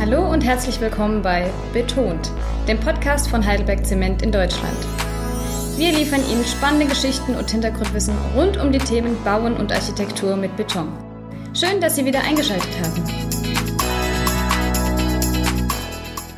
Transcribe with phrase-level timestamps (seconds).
[0.00, 2.32] Hallo und herzlich willkommen bei Betont,
[2.66, 4.78] dem Podcast von Heidelberg Zement in Deutschland.
[5.76, 10.56] Wir liefern Ihnen spannende Geschichten und Hintergrundwissen rund um die Themen Bauen und Architektur mit
[10.56, 10.88] Beton.
[11.52, 13.04] Schön, dass Sie wieder eingeschaltet haben.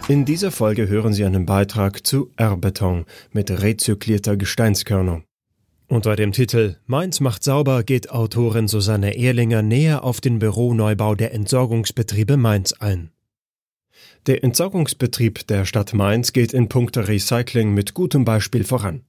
[0.09, 5.23] In dieser Folge hören Sie einen Beitrag zu R-Beton mit rezyklierter Gesteinskörnung.
[5.87, 11.33] Unter dem Titel Mainz macht sauber geht Autorin Susanne Ehrlinger näher auf den Büroneubau der
[11.33, 13.13] Entsorgungsbetriebe Mainz ein.
[14.29, 19.03] Der Entsorgungsbetrieb der Stadt Mainz geht in puncto Recycling mit gutem Beispiel voran.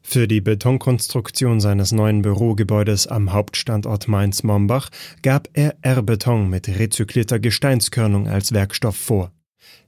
[0.00, 4.88] Für die Betonkonstruktion seines neuen Bürogebäudes am Hauptstandort Mainz-Mombach
[5.20, 9.30] gab er R-Beton mit rezyklierter Gesteinskörnung als Werkstoff vor.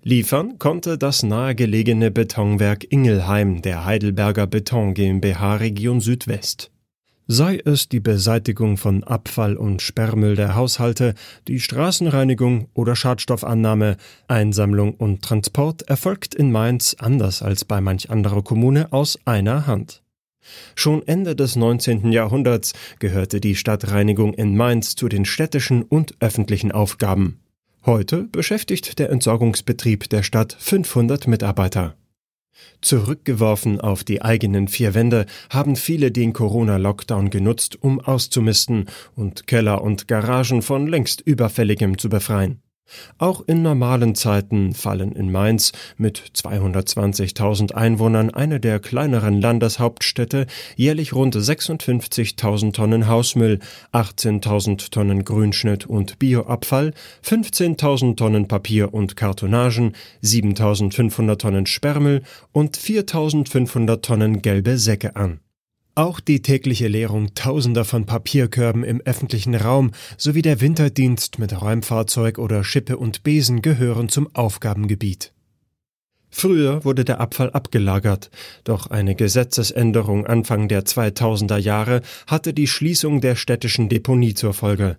[0.02, 6.70] Liefern konnte das nahegelegene Betonwerk Ingelheim der Heidelberger Beton GmbH Region Südwest
[7.28, 11.14] sei es die Beseitigung von Abfall und Sperrmüll der Haushalte,
[11.46, 18.42] die Straßenreinigung oder Schadstoffannahme, Einsammlung und Transport erfolgt in Mainz anders als bei manch anderer
[18.42, 20.02] Kommune aus einer Hand.
[20.74, 22.10] Schon Ende des 19.
[22.10, 27.40] Jahrhunderts gehörte die Stadtreinigung in Mainz zu den städtischen und öffentlichen Aufgaben.
[27.84, 31.94] Heute beschäftigt der Entsorgungsbetrieb der Stadt 500 Mitarbeiter.
[32.80, 39.82] Zurückgeworfen auf die eigenen vier Wände haben viele den Corona-Lockdown genutzt, um auszumisten und Keller
[39.82, 42.62] und Garagen von längst Überfälligem zu befreien.
[43.18, 51.14] Auch in normalen Zeiten fallen in Mainz mit 220.000 Einwohnern eine der kleineren Landeshauptstädte jährlich
[51.14, 53.58] rund 56.000 Tonnen Hausmüll,
[53.92, 56.92] 18.000 Tonnen Grünschnitt und Bioabfall,
[57.24, 62.22] 15.000 Tonnen Papier und Kartonagen, 7.500 Tonnen Sperrmüll
[62.52, 65.40] und 4.500 Tonnen gelbe Säcke an.
[65.98, 72.38] Auch die tägliche Leerung tausender von Papierkörben im öffentlichen Raum sowie der Winterdienst mit Räumfahrzeug
[72.38, 75.32] oder Schippe und Besen gehören zum Aufgabengebiet.
[76.30, 78.30] Früher wurde der Abfall abgelagert,
[78.62, 84.98] doch eine Gesetzesänderung Anfang der 2000er Jahre hatte die Schließung der städtischen Deponie zur Folge.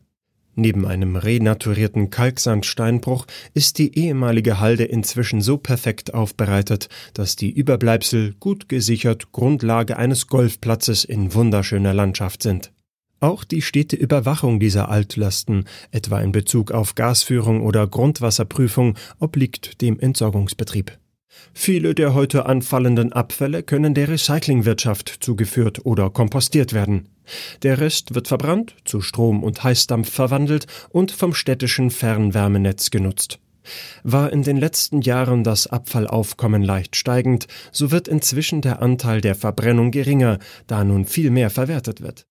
[0.59, 8.33] Neben einem renaturierten Kalksandsteinbruch ist die ehemalige Halde inzwischen so perfekt aufbereitet, dass die Überbleibsel
[8.41, 12.73] gut gesichert Grundlage eines Golfplatzes in wunderschöner Landschaft sind.
[13.21, 19.97] Auch die stete Überwachung dieser Altlasten, etwa in Bezug auf Gasführung oder Grundwasserprüfung, obliegt dem
[19.97, 20.98] Entsorgungsbetrieb.
[21.53, 27.09] Viele der heute anfallenden Abfälle können der Recyclingwirtschaft zugeführt oder kompostiert werden.
[27.63, 33.39] Der Rest wird verbrannt, zu Strom und Heißdampf verwandelt und vom städtischen Fernwärmenetz genutzt.
[34.03, 39.35] War in den letzten Jahren das Abfallaufkommen leicht steigend, so wird inzwischen der Anteil der
[39.35, 42.25] Verbrennung geringer, da nun viel mehr verwertet wird.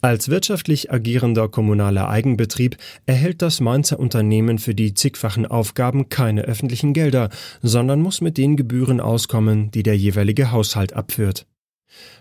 [0.00, 6.92] Als wirtschaftlich agierender kommunaler Eigenbetrieb erhält das Mainzer Unternehmen für die zigfachen Aufgaben keine öffentlichen
[6.92, 7.30] Gelder,
[7.62, 11.46] sondern muss mit den Gebühren auskommen, die der jeweilige Haushalt abführt.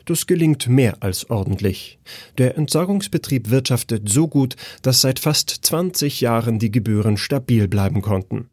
[0.06, 2.00] Das gelingt mehr als ordentlich.
[2.38, 8.50] Der Entsorgungsbetrieb wirtschaftet so gut, dass seit fast 20 Jahren die Gebühren stabil bleiben konnten.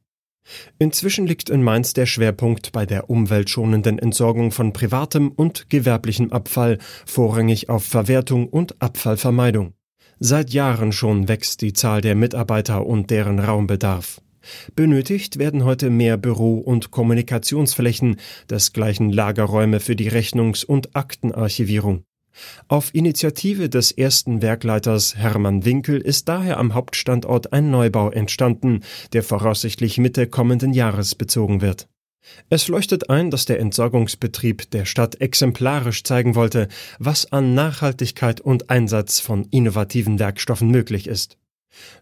[0.79, 6.79] Inzwischen liegt in Mainz der Schwerpunkt bei der umweltschonenden Entsorgung von privatem und gewerblichem Abfall,
[7.07, 9.75] vorrangig auf Verwertung und Abfallvermeidung.
[10.19, 14.21] Seit Jahren schon wächst die Zahl der Mitarbeiter und deren Raumbedarf.
[14.75, 18.17] Benötigt werden heute mehr Büro- und Kommunikationsflächen,
[18.51, 22.05] desgleichen Lagerräume für die Rechnungs- und Aktenarchivierung.
[22.69, 28.81] Auf Initiative des ersten Werkleiters Hermann Winkel ist daher am Hauptstandort ein Neubau entstanden,
[29.13, 31.89] der voraussichtlich Mitte kommenden Jahres bezogen wird.
[32.49, 36.69] Es leuchtet ein, dass der Entsorgungsbetrieb der Stadt exemplarisch zeigen wollte,
[36.99, 41.37] was an Nachhaltigkeit und Einsatz von innovativen Werkstoffen möglich ist.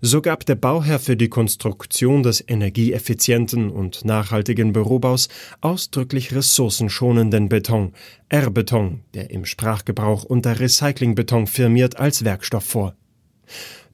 [0.00, 5.28] So gab der Bauherr für die Konstruktion des energieeffizienten und nachhaltigen Bürobaus
[5.60, 7.92] ausdrücklich ressourcenschonenden Beton,
[8.28, 12.96] R-Beton, der im Sprachgebrauch unter Recyclingbeton firmiert, als Werkstoff vor.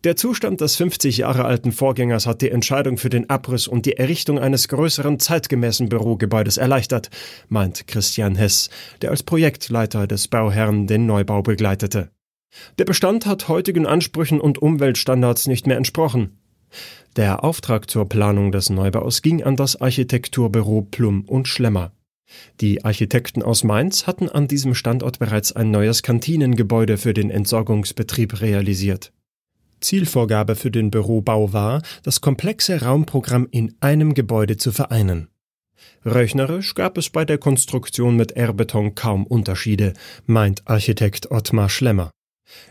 [0.05, 3.97] Der Zustand des 50 Jahre alten Vorgängers hat die Entscheidung für den Abriss und die
[3.97, 7.11] Errichtung eines größeren zeitgemäßen Bürogebäudes erleichtert,
[7.49, 8.71] meint Christian Hess,
[9.03, 12.11] der als Projektleiter des Bauherrn den Neubau begleitete.
[12.79, 16.39] Der Bestand hat heutigen Ansprüchen und Umweltstandards nicht mehr entsprochen.
[17.17, 21.93] Der Auftrag zur Planung des Neubaus ging an das Architekturbüro Plum und Schlemmer.
[22.61, 28.41] Die Architekten aus Mainz hatten an diesem Standort bereits ein neues Kantinengebäude für den Entsorgungsbetrieb
[28.41, 29.13] realisiert.
[29.81, 35.29] Zielvorgabe für den Bürobau war, das komplexe Raumprogramm in einem Gebäude zu vereinen.
[36.05, 39.95] Rechnerisch gab es bei der Konstruktion mit R-Beton kaum Unterschiede,
[40.27, 42.11] meint Architekt Ottmar Schlemmer.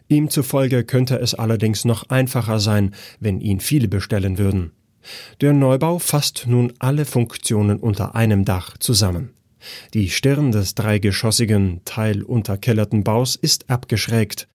[0.07, 4.71] Ihm zufolge könnte es allerdings noch einfacher sein, wenn ihn viele bestellen würden.
[5.41, 9.33] Der Neubau fasst nun alle Funktionen unter einem Dach zusammen.
[9.93, 14.47] Die Stirn des dreigeschossigen, teilunterkellerten Baus ist abgeschrägt.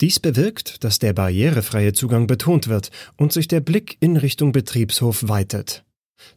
[0.00, 5.28] Dies bewirkt, dass der barrierefreie Zugang betont wird und sich der Blick in Richtung Betriebshof
[5.28, 5.84] weitet.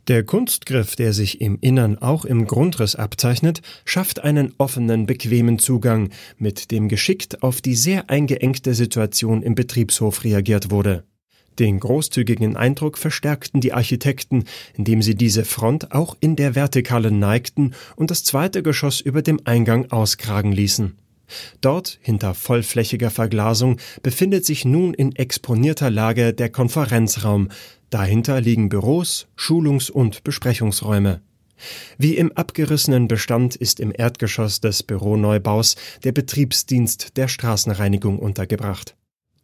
[0.07, 6.09] Der Kunstgriff, der sich im Innern auch im Grundriss abzeichnet, schafft einen offenen, bequemen Zugang,
[6.37, 11.03] mit dem geschickt auf die sehr eingeengte Situation im Betriebshof reagiert wurde.
[11.59, 14.45] Den großzügigen Eindruck verstärkten die Architekten,
[14.75, 19.39] indem sie diese Front auch in der Vertikale neigten und das zweite Geschoss über dem
[19.45, 20.97] Eingang auskragen ließen.
[21.61, 27.49] Dort, hinter vollflächiger Verglasung, befindet sich nun in exponierter Lage der Konferenzraum,
[27.89, 31.21] dahinter liegen Büros, Schulungs- und Besprechungsräume.
[31.97, 38.95] Wie im abgerissenen Bestand ist im Erdgeschoss des Büroneubaus der Betriebsdienst der Straßenreinigung untergebracht.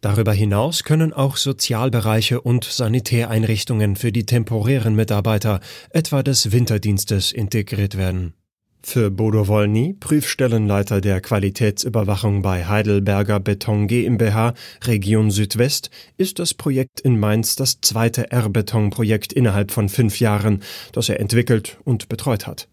[0.02, 5.60] Darüber hinaus können auch Sozialbereiche und Sanitäreinrichtungen für die temporären Mitarbeiter,
[5.90, 8.34] etwa des Winterdienstes, integriert werden.
[8.82, 14.54] Für Bodo Wolny, Prüfstellenleiter der Qualitätsüberwachung bei Heidelberger Beton GmbH
[14.86, 21.10] Region Südwest, ist das Projekt in Mainz das zweite R-Beton-Projekt innerhalb von fünf Jahren, das
[21.10, 22.68] er entwickelt und betreut hat.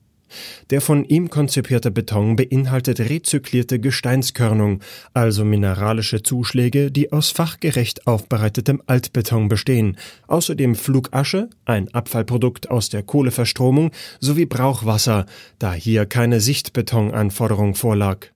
[0.71, 4.81] Der von ihm konzipierte Beton beinhaltet rezyklierte Gesteinskörnung,
[5.15, 9.97] also mineralische Zuschläge, die aus fachgerecht aufbereitetem Altbeton bestehen,
[10.27, 15.27] außerdem Flugasche, ein Abfallprodukt aus der Kohleverstromung, sowie Brauchwasser,
[15.59, 18.27] da hier keine Sichtbetonanforderung vorlag.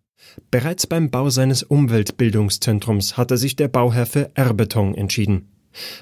[0.51, 5.49] Bereits beim Bau seines Umweltbildungszentrums hatte sich der Bauherr für R-Beton entschieden.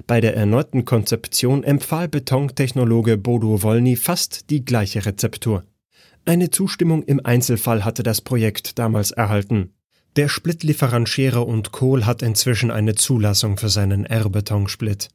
[0.07, 5.65] Bei der erneuten Konzeption empfahl Betontechnologe Bodo Wolny fast die gleiche Rezeptur.
[6.29, 9.73] Eine Zustimmung im Einzelfall hatte das Projekt damals erhalten.
[10.17, 15.09] Der Splittlieferant Scherer und Kohl hat inzwischen eine Zulassung für seinen R-Betonsplit.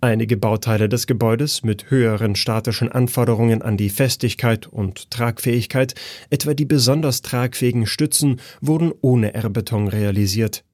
[0.00, 5.94] Einige Bauteile des Gebäudes mit höheren statischen Anforderungen an die Festigkeit und Tragfähigkeit,
[6.30, 10.64] etwa die besonders tragfähigen Stützen, wurden ohne R-Beton realisiert.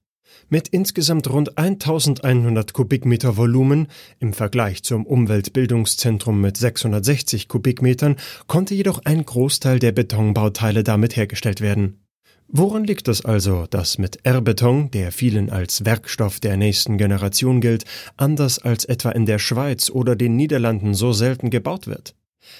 [0.48, 3.88] Mit insgesamt rund 1100 Kubikmeter Volumen
[4.20, 8.16] im Vergleich zum Umweltbildungszentrum mit 660 Kubikmetern
[8.46, 12.04] konnte jedoch ein Großteil der Betonbauteile damit hergestellt werden.
[12.48, 17.84] Woran liegt es also, dass mit R-Beton, der vielen als Werkstoff der nächsten Generation gilt,
[18.16, 22.14] anders als etwa in der Schweiz oder den Niederlanden so selten gebaut wird?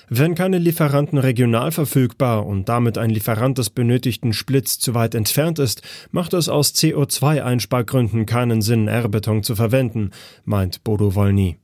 [0.08, 5.58] Wenn keine Lieferanten regional verfügbar und damit ein Lieferant des benötigten Splits zu weit entfernt
[5.58, 10.10] ist, macht es aus CO2-Einspargründen keinen Sinn, R-Beton zu verwenden,
[10.44, 11.56] meint Bodo Wolny.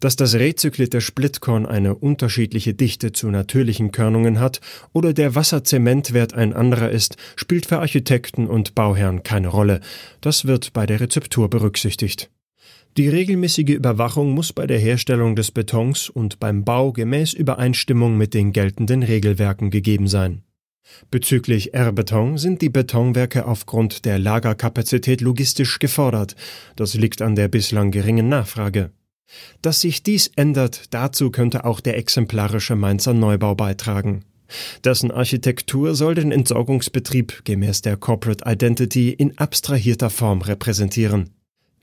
[0.00, 4.60] Dass das rezyklierte Splitkorn eine unterschiedliche Dichte zu natürlichen Körnungen hat
[4.94, 9.80] oder der Wasserzementwert ein anderer ist, spielt für Architekten und Bauherren keine Rolle.
[10.22, 12.30] Das wird bei der Rezeptur berücksichtigt.
[12.96, 18.34] Die regelmäßige Überwachung muss bei der Herstellung des Betons und beim Bau gemäß Übereinstimmung mit
[18.34, 20.42] den geltenden Regelwerken gegeben sein.
[21.10, 26.34] Bezüglich R-Beton sind die Betonwerke aufgrund der Lagerkapazität logistisch gefordert.
[26.74, 28.90] Das liegt an der bislang geringen Nachfrage.
[29.62, 34.24] Dass sich dies ändert, dazu könnte auch der exemplarische Mainzer Neubau beitragen.
[34.82, 41.30] Dessen Architektur soll den Entsorgungsbetrieb gemäß der Corporate Identity in abstrahierter Form repräsentieren.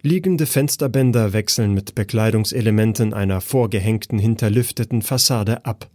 [0.04, 5.90] Liegende Fensterbänder wechseln mit Bekleidungselementen einer vorgehängten hinterlüfteten Fassade ab.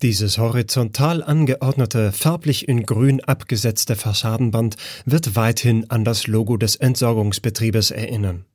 [0.00, 7.90] Dieses horizontal angeordnete, farblich in grün abgesetzte Fassadenband wird weithin an das Logo des Entsorgungsbetriebes
[7.90, 8.46] erinnern.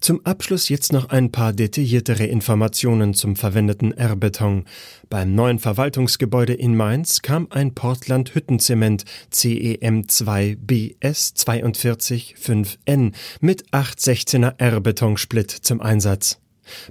[0.00, 4.64] Zum Abschluss jetzt noch ein paar detailliertere Informationen zum verwendeten R-Beton.
[5.10, 15.80] Beim neuen Verwaltungsgebäude in Mainz kam ein Portland Hüttenzement CEM2BS 425N mit 816er R-Betonsplit zum
[15.80, 16.38] Einsatz.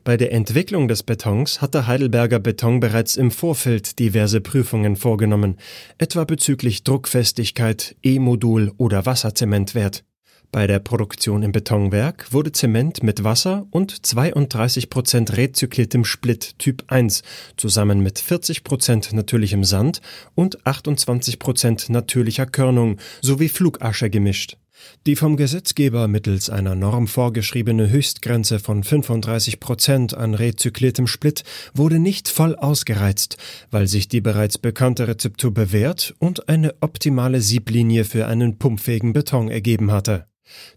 [0.03, 5.57] Bei der Entwicklung des Betons hatte Heidelberger Beton bereits im Vorfeld diverse Prüfungen vorgenommen,
[5.97, 10.03] etwa bezüglich Druckfestigkeit, E-Modul oder Wasserzementwert.
[10.51, 16.85] Bei der Produktion im Betonwerk wurde Zement mit Wasser und 32 Prozent rezykliertem Split Typ
[16.87, 17.21] 1
[17.57, 20.01] zusammen mit 40 Prozent natürlichem Sand
[20.35, 24.57] und 28 Prozent natürlicher Körnung sowie Flugasche gemischt.
[25.05, 31.99] Die vom Gesetzgeber mittels einer Norm vorgeschriebene Höchstgrenze von 35 Prozent an rezykliertem Split wurde
[31.99, 33.37] nicht voll ausgereizt,
[33.69, 39.49] weil sich die bereits bekannte Rezeptur bewährt und eine optimale Sieblinie für einen pumpfähigen Beton
[39.49, 40.27] ergeben hatte.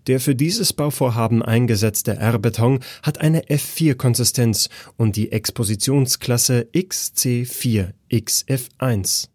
[0.06, 9.28] Der für dieses Bauvorhaben eingesetzte R-Beton hat eine F4-Konsistenz und die Expositionsklasse XC4XF1.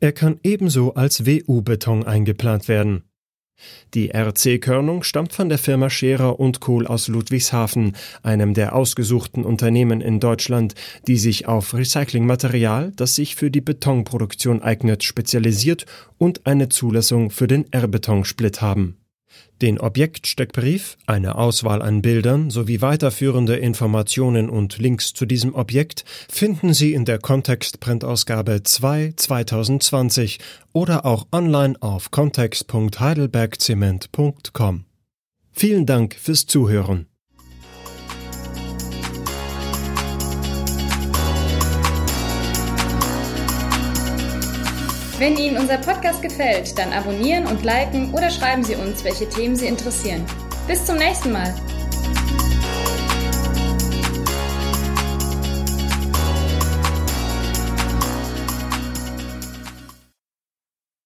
[0.00, 3.04] Er kann ebenso als WU-Beton eingeplant werden.
[3.94, 10.00] Die RC-Körnung stammt von der Firma Scherer und Kohl aus Ludwigshafen, einem der ausgesuchten Unternehmen
[10.00, 10.74] in Deutschland,
[11.06, 15.86] die sich auf Recyclingmaterial, das sich für die Betonproduktion eignet, spezialisiert
[16.18, 18.98] und eine Zulassung für den R-Betonsplit haben.
[19.64, 26.74] Den Objektsteckbrief, eine Auswahl an Bildern sowie weiterführende Informationen und Links zu diesem Objekt finden
[26.74, 30.38] Sie in der Kontext-Printausgabe 2 2020
[30.74, 34.84] oder auch online auf kontext.heidelbergzement.com.
[35.50, 37.06] Vielen Dank fürs Zuhören.
[45.24, 49.56] Wenn Ihnen unser Podcast gefällt, dann abonnieren und liken oder schreiben Sie uns, welche Themen
[49.56, 50.22] Sie interessieren.
[50.66, 51.54] Bis zum nächsten Mal.